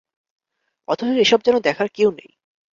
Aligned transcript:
অথচ 0.87 1.09
এসব 1.17 1.39
যেন 1.41 1.55
দেখার 1.59 1.87
কেউ 1.93 2.09
নেই। 2.11 2.31